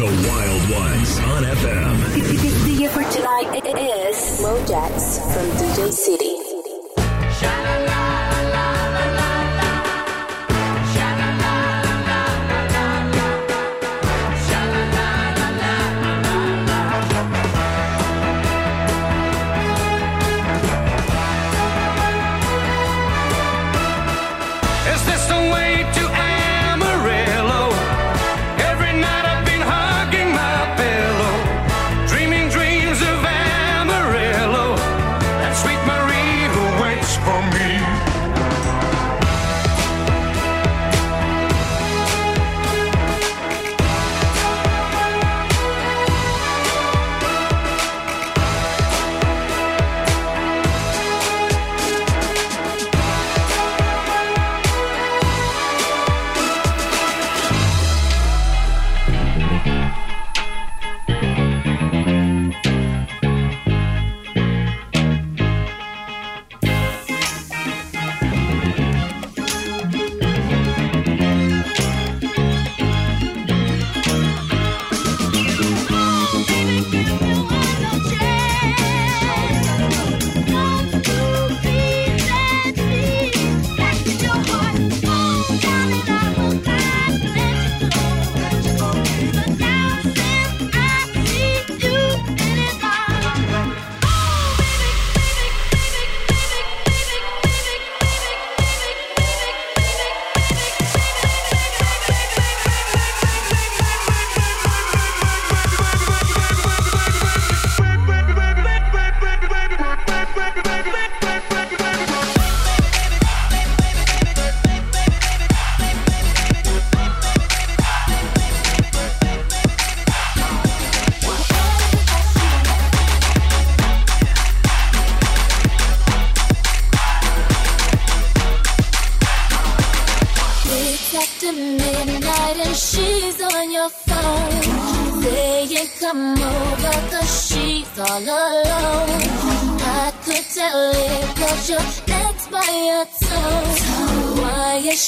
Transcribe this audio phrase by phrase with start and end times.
[0.00, 1.96] The Wild Ones on FM.
[2.64, 7.89] DJ for tonight is Mojaxx from DJ City.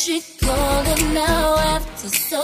[0.03, 0.83] she call
[1.15, 2.42] now after so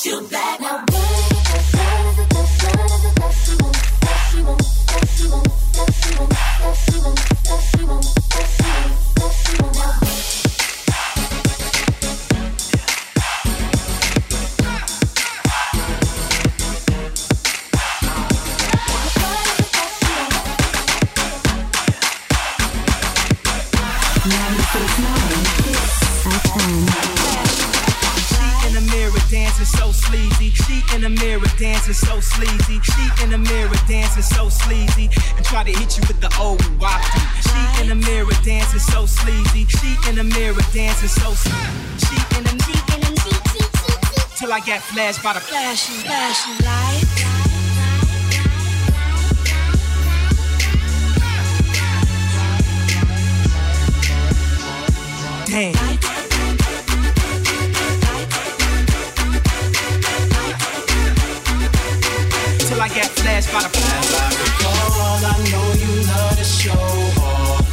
[0.00, 0.37] Ciudad.
[44.48, 47.04] till I get flashed by the flashing, flashing light.
[55.48, 55.74] Damn.
[62.68, 64.08] Till I get flashed by the flash.
[64.14, 67.66] I I know you love to show off,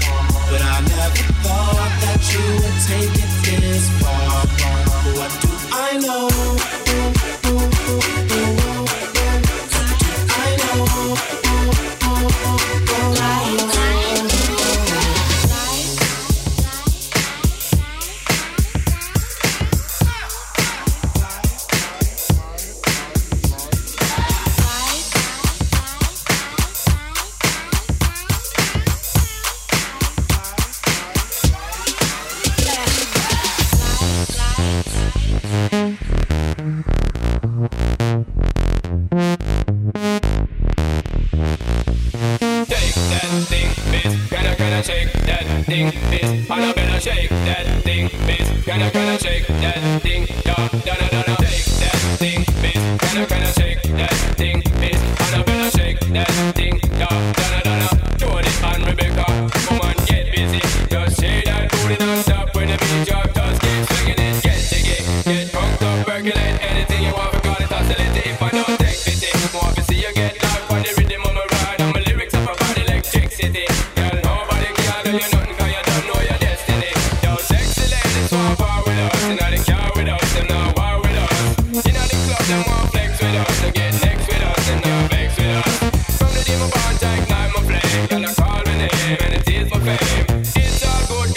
[0.49, 4.45] but I never thought that you would take it this far.
[5.15, 5.44] What
[6.05, 6.74] know.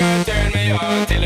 [0.00, 1.18] You turn me on.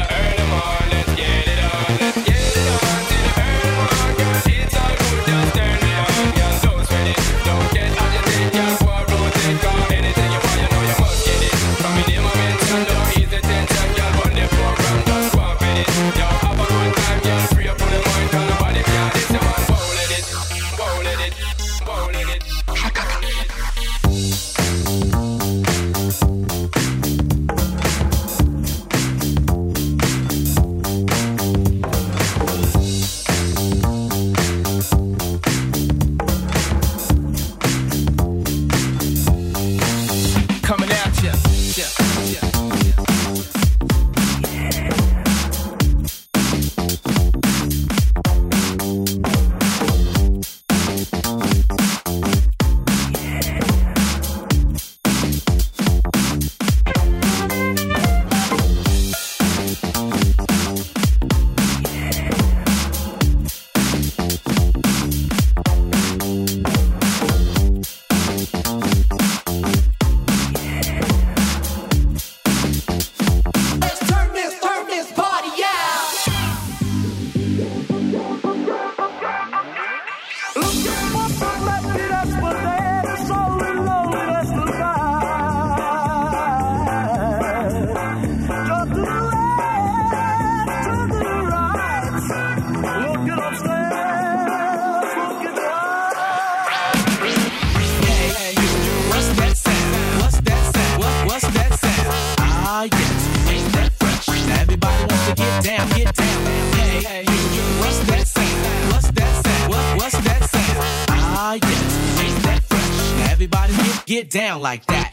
[114.33, 115.13] Down like that.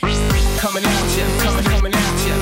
[0.59, 2.35] Coming at ya, coming, coming at ya.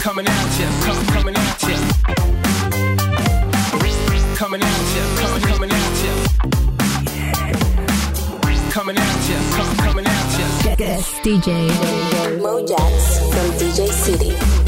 [0.00, 1.76] Coming at ya, coming, coming at ya.
[4.34, 6.12] Coming at ya, coming, coming at ya.
[8.70, 10.46] Coming at ya, coming, coming at ya.
[10.74, 11.48] Guest DJ.
[12.40, 14.65] Mojaxx from DJ City.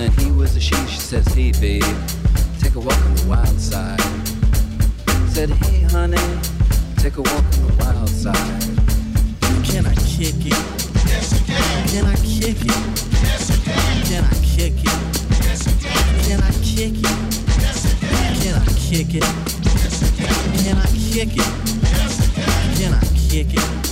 [0.00, 0.76] And he was a she.
[0.86, 1.82] She says, hey, babe,
[2.60, 4.00] take a walk on the wild side.
[5.32, 6.16] Said, hey, honey,
[6.98, 8.62] take a walk on the wild side.
[9.66, 10.54] Can I kick it?
[11.04, 11.88] Yes, you can.
[11.88, 12.78] Can I kick it?
[13.22, 14.04] Yes, you can.
[14.06, 14.86] Can I kick it?
[15.42, 16.22] Yes, can.
[16.22, 17.04] Can I kick it?
[17.58, 18.34] Yes, can.
[18.38, 19.26] Can I kick it?
[19.66, 20.78] Yes, can.
[20.78, 21.42] I kick it?
[21.42, 22.76] Can.
[22.76, 23.87] Can I kick it?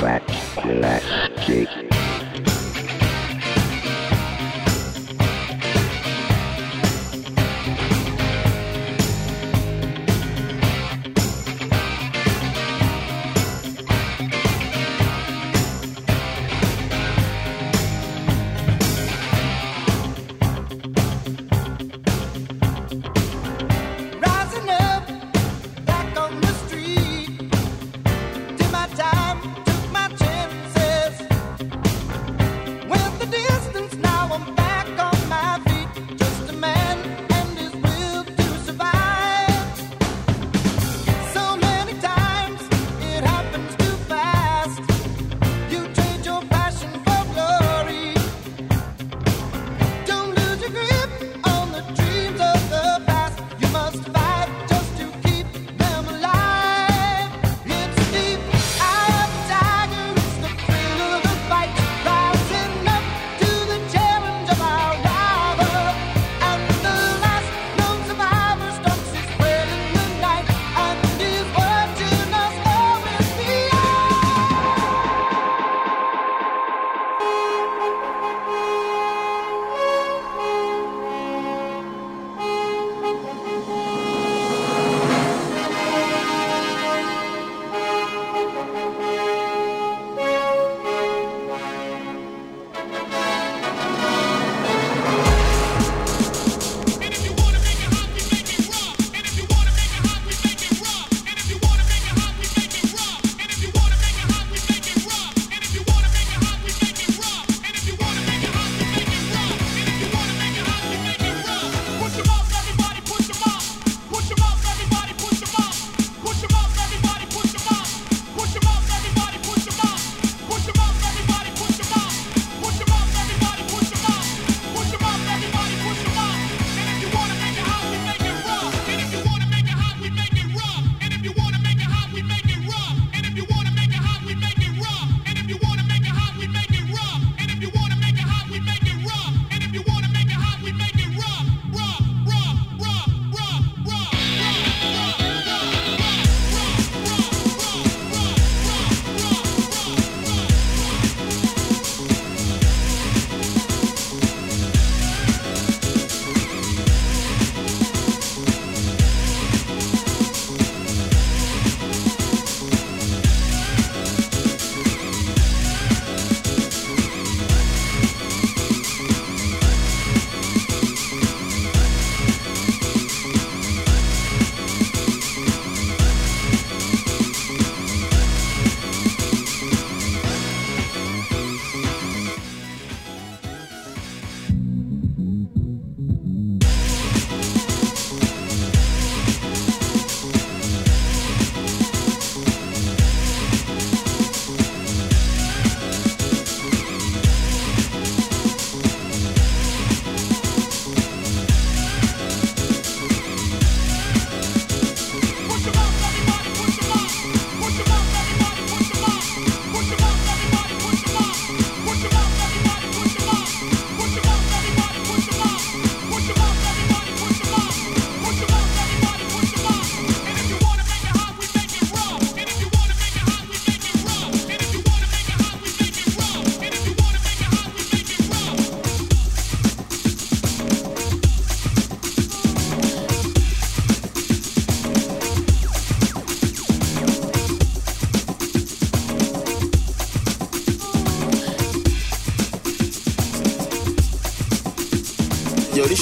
[0.00, 0.22] Fat
[0.54, 1.87] plastic.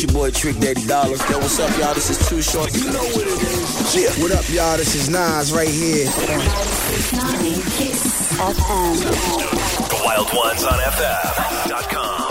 [0.06, 1.20] your boy Trick Daddy Dollars.
[1.30, 1.94] Yo, what's up, y'all?
[1.94, 2.74] This is Too Short.
[2.74, 3.94] You know what it is.
[3.94, 4.10] Yeah.
[4.22, 4.76] What up, y'all?
[4.76, 6.06] This is Nas right here.
[9.86, 12.25] The Wild Ones on FM.com.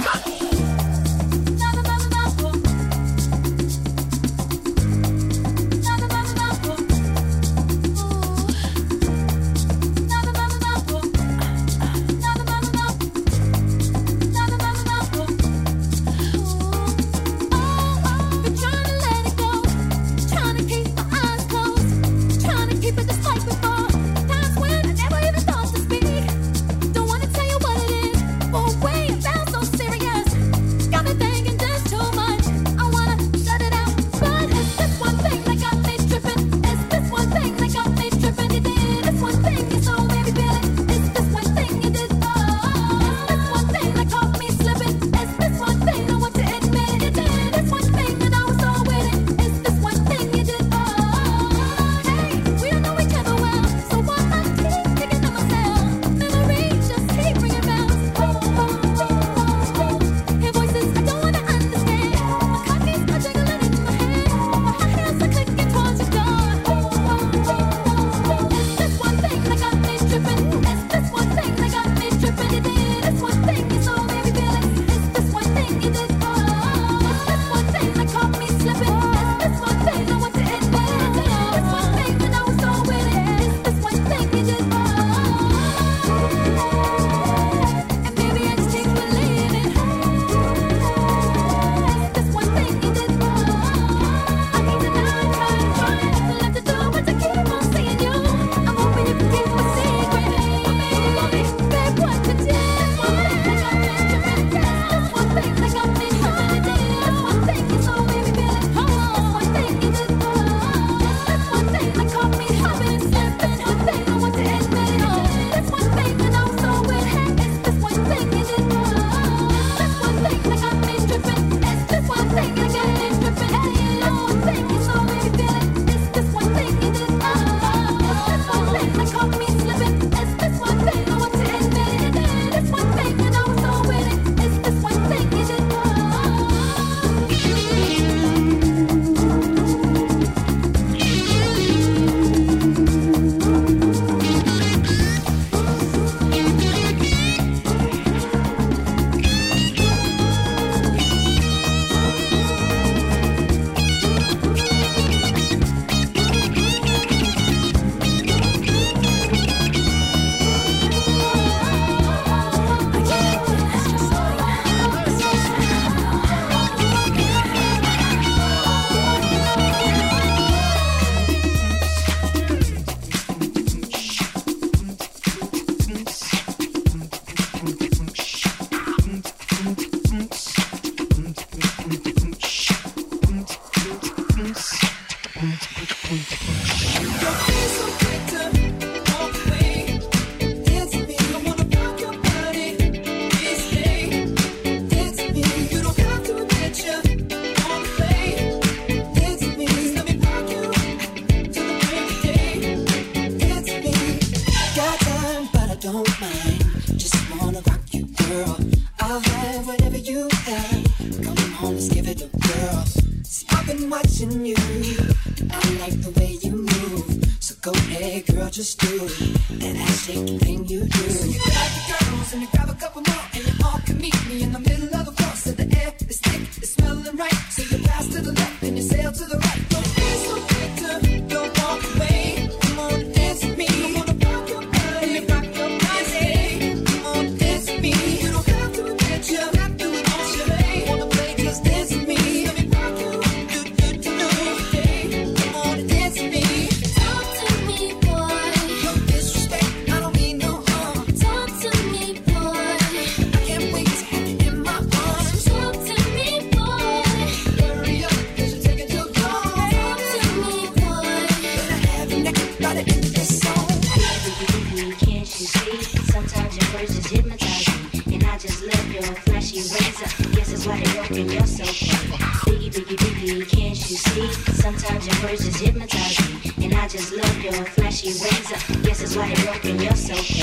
[274.65, 276.17] Sometimes your words just hypnotize
[276.57, 276.65] me.
[276.65, 278.49] And I just love your flashy ways.
[278.81, 280.41] Guess that's why they're broken, you're so gay.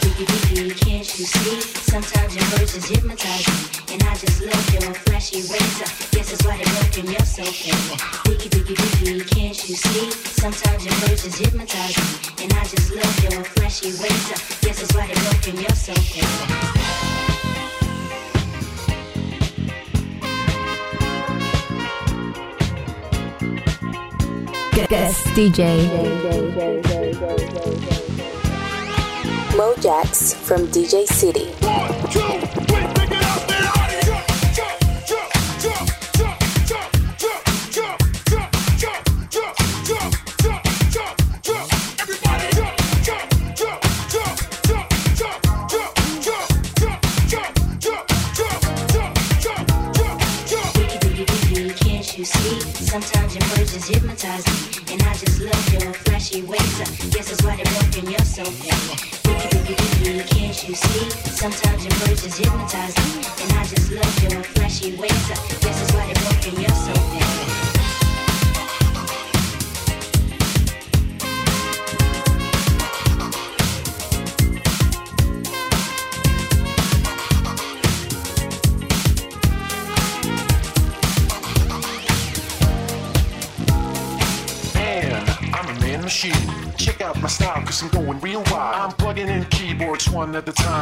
[0.00, 1.60] Biggie, biggie, biggie, can't you see?
[1.60, 3.92] Sometimes your words just hypnotize me.
[3.92, 5.76] And I just love your flashy ways.
[6.08, 7.76] Guess that's why they're broken, you're so gay.
[8.24, 10.10] Biggie, biggie, biggie, can't you see?
[10.40, 12.44] Sometimes your words just hypnotize me.
[12.44, 14.24] And I just love your flashy ways.
[14.64, 17.33] Guess that's why they're broken, you're so gay.
[24.74, 25.88] Guest DJ.
[29.56, 31.46] Mojaxx from DJ City.
[31.60, 32.93] Biggie,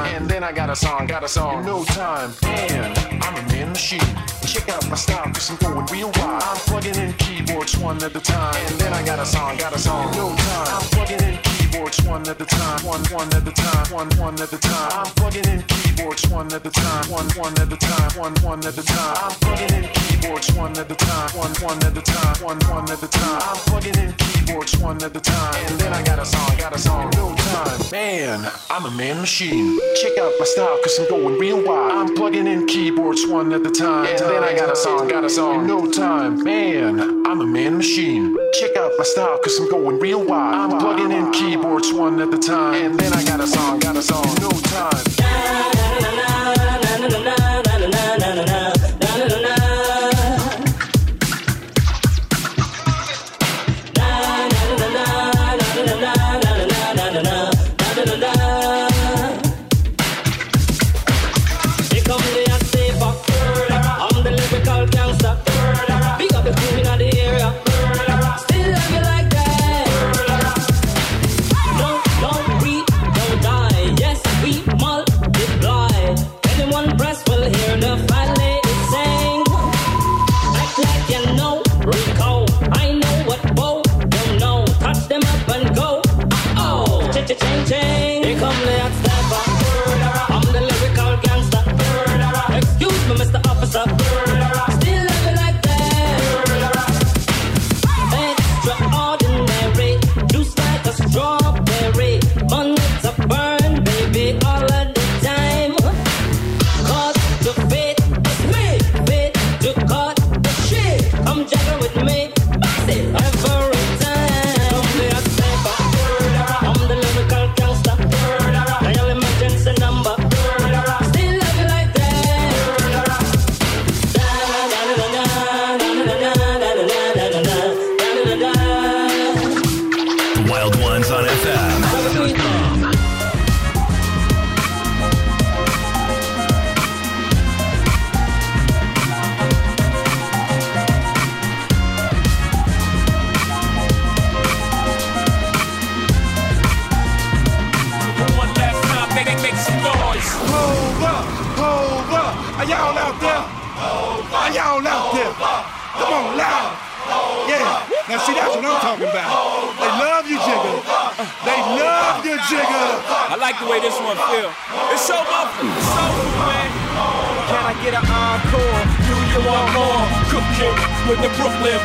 [0.02, 0.16] time.
[0.16, 2.32] And then I got a song, got a song in no time.
[2.42, 4.00] Man, I'm a man machine.
[4.46, 6.42] Check out my style, cause I'm going real wild.
[6.42, 8.54] I'm plugging in keyboards one at a time.
[8.66, 10.68] And then I got a song, got a song in no time.
[10.68, 12.84] I'm plugging in keyboards one at a time.
[12.84, 13.92] One, one at a time.
[13.92, 14.92] One, one at a time.
[14.92, 17.10] I'm plugging in keyboards one at a time.
[17.10, 18.10] One, one at a time.
[18.20, 19.16] One, one at a time.
[19.16, 21.30] I'm plugging in keyboards one at a time.
[21.30, 22.36] One, one at a time.
[22.44, 23.42] One, one at a time.
[23.42, 25.54] I'm plugging in keyboards one at a time.
[25.66, 27.80] And then I got a song, got a song, no time.
[27.90, 29.78] Man, I'm a man machine.
[30.00, 31.92] Check out my style, cause I'm going real wild.
[31.92, 34.06] I'm plugging in keyboards one at a time.
[34.06, 36.42] And then I got a song, got a song, in no time.
[36.42, 38.36] Man, I'm a man machine.
[38.60, 40.72] Check out my style, cause I'm going real wild.
[40.72, 42.74] I'm plugging in keyboards one at a time.
[42.74, 45.41] And then I got a song, got a song, no time.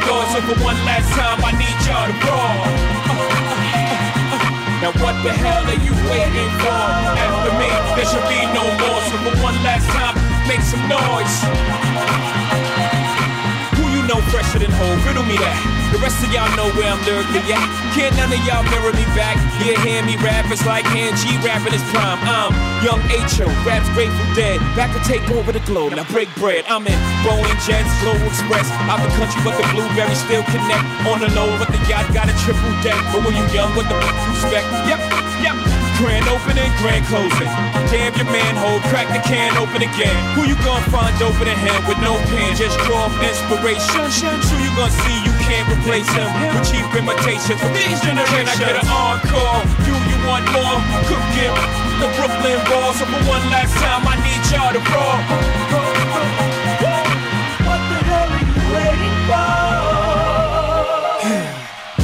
[0.07, 0.31] Boys.
[0.31, 2.51] So for one last time, I need y'all to roar.
[4.79, 6.79] Now what the hell are you waiting for?
[7.19, 7.67] After me,
[7.97, 9.01] there should be no more.
[9.11, 10.15] So for one last time,
[10.47, 11.35] make some noise.
[13.75, 14.95] Who you know fresher than whole?
[15.03, 15.59] Riddle me that.
[15.91, 17.76] The rest of y'all know where I'm lurking at.
[17.97, 19.41] Can't none of y'all mirror me back.
[19.57, 22.21] Yeah, hear me rap, it's like hand rapping his prime.
[22.21, 22.53] I'm
[22.85, 24.61] young H.O., raps Grateful Dead.
[24.77, 26.63] Back to take over the globe, now break bread.
[26.69, 28.69] I'm in Boeing Jets, Global Express.
[28.85, 30.85] Out the country, but the blueberries still connect.
[31.09, 33.01] On the low, but the yacht got a triple deck.
[33.09, 34.69] But when you young, what the f you expect?
[34.85, 35.26] Yep.
[35.97, 37.49] Grand opening, grand closing.
[37.89, 40.13] Damn your manhole, crack the can open again.
[40.37, 42.53] Who you gonna find open a hand with no pen?
[42.53, 44.05] Just draw off inspiration.
[44.05, 48.29] Who you gonna see you can't replace him with cheap imitations from these generations?
[48.29, 49.65] Can I get an encore?
[49.89, 50.77] Do you want more?
[51.09, 51.57] Cook him
[51.97, 53.01] the Brooklyn balls.
[53.01, 55.17] So for one last time, I need y'all to roll.
[57.65, 59.49] What the hell are you waiting for?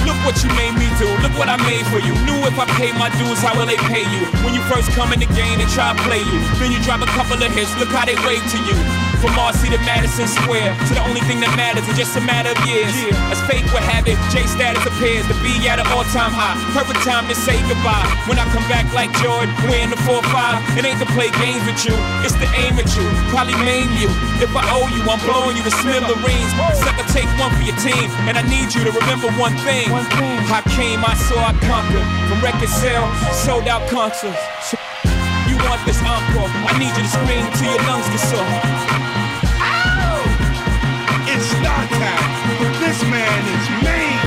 [0.09, 1.05] Look what you made me do.
[1.21, 2.32] Look what I made for you.
[2.45, 4.25] If I pay my dues, how will they pay you?
[4.43, 6.39] When you first come in the game, they try to play you.
[6.59, 7.75] Then you drop a couple of hits.
[7.79, 9.12] Look how they wave to you.
[9.23, 12.51] From Marcy to Madison Square, to the only thing that matters is just a matter
[12.51, 12.91] of years.
[13.31, 16.59] As fate would have it, J status appears to be at an all-time high.
[16.75, 18.03] Perfect time to say goodbye.
[18.27, 21.87] When I come back like Jordan, wearing the 4-5, it ain't to play games with
[21.87, 21.95] you,
[22.27, 24.11] it's to aim at you, probably maim you.
[24.43, 26.51] If I owe you, I'm blowing you to smithereens.
[26.83, 29.87] Sucker, take one for your team, and I need you to remember one thing.
[29.87, 32.03] I came, I saw, I conquered.
[32.27, 34.35] From record sale, sold out concerts.
[35.47, 36.51] You want this encore?
[36.67, 39.12] I need you to scream till your lungs get sore.
[41.43, 41.83] Star.
[42.79, 44.17] This man is mean.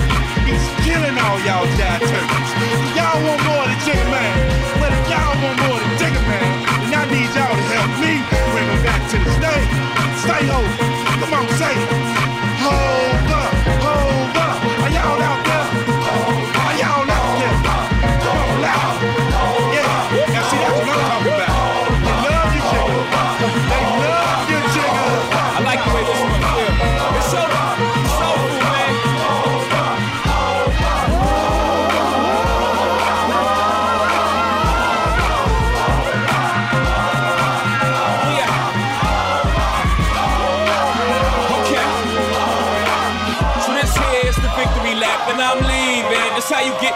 [0.44, 2.50] He's killing all y'all jive turkeys.
[2.96, 4.32] Y'all want more than Jigga Man.
[4.80, 6.48] But if y'all want more than Jigga Man,
[6.82, 8.12] then I need y'all to help me
[8.52, 9.70] bring him back to the stage.
[10.20, 10.85] Stay hold.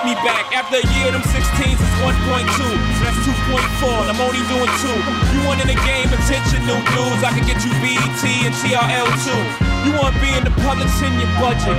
[0.00, 0.48] Get me back.
[0.56, 2.08] After a year, them 16s is 1.2.
[2.08, 4.96] So that's 2.4, and I'm only doing two.
[5.36, 7.20] You want in the game, attention, new dudes.
[7.20, 9.42] I can get you BET and TRL too.
[9.84, 11.76] You want be in the public, send your budget.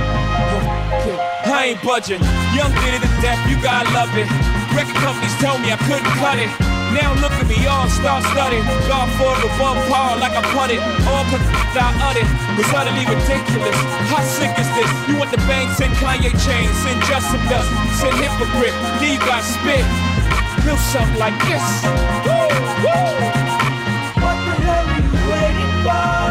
[1.50, 2.22] I ain't budging.
[2.54, 4.30] Young did it to death, you gotta love it.
[4.70, 6.71] Record companies told me I couldn't cut it.
[6.92, 8.64] Now look at me, all star studded.
[8.88, 10.80] God for the one par like put it.
[11.08, 11.40] All cause
[11.72, 13.76] I uttered was utterly ridiculous.
[14.12, 14.90] How sick is this?
[15.08, 18.76] You want the bang, send Kanye chains, send Justin Dust, send Hypocrite.
[19.00, 19.84] Then you got spit.
[20.64, 21.64] Feel something like this.
[22.28, 22.44] Woo,
[22.84, 23.02] woo.
[24.20, 26.21] What the hell are you waiting for?